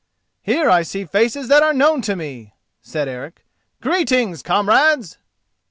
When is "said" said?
2.81-3.07